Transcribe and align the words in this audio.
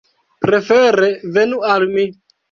Prefere 0.45 1.09
venu 1.35 1.59
al 1.75 1.85
mi. 1.93 2.07